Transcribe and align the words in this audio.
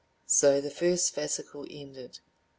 (So 0.25 0.61
the 0.61 0.71
first 0.71 1.13
fascicle 1.15 1.67
ended. 1.69 2.21